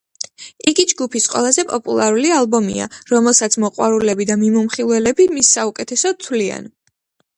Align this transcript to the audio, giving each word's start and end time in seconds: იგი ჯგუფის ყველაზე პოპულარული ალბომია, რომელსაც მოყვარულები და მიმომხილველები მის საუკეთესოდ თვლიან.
იგი 0.69 0.83
ჯგუფის 0.91 1.27
ყველაზე 1.33 1.65
პოპულარული 1.73 2.31
ალბომია, 2.37 2.87
რომელსაც 3.11 3.59
მოყვარულები 3.65 4.27
და 4.33 4.39
მიმომხილველები 4.45 5.29
მის 5.37 5.53
საუკეთესოდ 5.59 6.19
თვლიან. 6.27 6.69